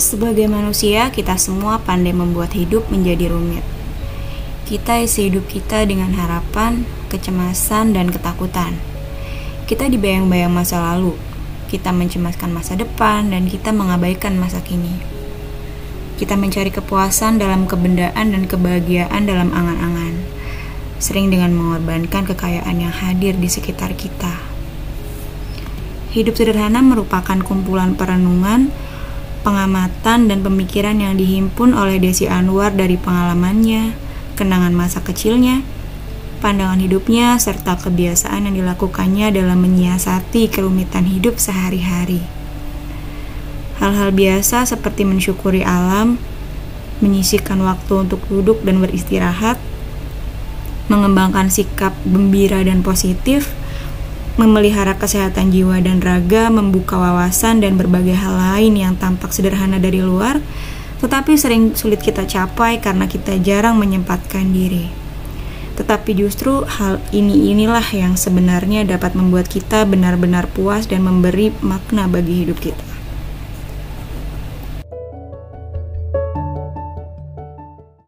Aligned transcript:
Sebagai 0.00 0.48
manusia, 0.48 1.12
kita 1.12 1.36
semua 1.36 1.76
pandai 1.76 2.16
membuat 2.16 2.56
hidup 2.56 2.88
menjadi 2.88 3.28
rumit. 3.28 3.60
Kita 4.64 4.96
isi 4.96 5.28
hidup 5.28 5.44
kita 5.44 5.84
dengan 5.84 6.16
harapan, 6.16 6.88
kecemasan, 7.12 7.92
dan 7.92 8.08
ketakutan. 8.08 8.80
Kita 9.68 9.92
dibayang-bayang 9.92 10.48
masa 10.48 10.80
lalu, 10.80 11.20
kita 11.68 11.92
mencemaskan 11.92 12.48
masa 12.48 12.80
depan, 12.80 13.28
dan 13.28 13.44
kita 13.44 13.76
mengabaikan 13.76 14.40
masa 14.40 14.64
kini. 14.64 15.04
Kita 16.16 16.32
mencari 16.32 16.72
kepuasan 16.72 17.36
dalam 17.36 17.68
kebendaan 17.68 18.32
dan 18.32 18.48
kebahagiaan 18.48 19.28
dalam 19.28 19.52
angan-angan, 19.52 20.16
sering 20.96 21.28
dengan 21.28 21.52
mengorbankan 21.52 22.24
kekayaan 22.24 22.80
yang 22.80 22.94
hadir 23.04 23.36
di 23.36 23.52
sekitar 23.52 23.92
kita. 23.92 24.32
Hidup 26.16 26.40
sederhana 26.40 26.80
merupakan 26.80 27.36
kumpulan 27.44 28.00
perenungan 28.00 28.72
pengamatan 29.40 30.28
dan 30.28 30.38
pemikiran 30.44 31.00
yang 31.00 31.16
dihimpun 31.16 31.72
oleh 31.72 31.96
Desi 31.96 32.28
Anwar 32.28 32.72
dari 32.72 33.00
pengalamannya, 33.00 33.92
kenangan 34.36 34.72
masa 34.72 35.00
kecilnya, 35.00 35.64
pandangan 36.40 36.80
hidupnya, 36.80 37.36
serta 37.36 37.76
kebiasaan 37.76 38.48
yang 38.48 38.56
dilakukannya 38.56 39.32
dalam 39.32 39.60
menyiasati 39.60 40.48
kerumitan 40.48 41.04
hidup 41.08 41.36
sehari-hari. 41.36 42.24
Hal-hal 43.80 44.12
biasa 44.12 44.68
seperti 44.68 45.08
mensyukuri 45.08 45.64
alam, 45.64 46.20
menyisihkan 47.00 47.60
waktu 47.64 48.08
untuk 48.08 48.20
duduk 48.28 48.60
dan 48.64 48.80
beristirahat, 48.80 49.56
mengembangkan 50.92 51.48
sikap 51.48 51.96
gembira 52.04 52.60
dan 52.60 52.84
positif, 52.84 53.52
memelihara 54.40 54.96
kesehatan 54.96 55.52
jiwa 55.52 55.84
dan 55.84 56.00
raga, 56.00 56.48
membuka 56.48 56.96
wawasan 56.96 57.60
dan 57.60 57.76
berbagai 57.76 58.16
hal 58.16 58.40
lain 58.40 58.72
yang 58.72 58.96
tampak 58.96 59.36
sederhana 59.36 59.76
dari 59.76 60.00
luar, 60.00 60.40
tetapi 61.04 61.36
sering 61.36 61.76
sulit 61.76 62.00
kita 62.00 62.24
capai 62.24 62.80
karena 62.80 63.04
kita 63.04 63.36
jarang 63.44 63.76
menyempatkan 63.76 64.48
diri. 64.48 64.88
Tetapi 65.76 66.16
justru 66.16 66.64
hal 66.64 67.04
ini 67.12 67.52
inilah 67.52 67.84
yang 67.92 68.16
sebenarnya 68.16 68.88
dapat 68.88 69.12
membuat 69.12 69.52
kita 69.52 69.84
benar-benar 69.84 70.48
puas 70.48 70.88
dan 70.88 71.04
memberi 71.04 71.52
makna 71.60 72.08
bagi 72.08 72.44
hidup 72.44 72.56
kita. 72.64 72.89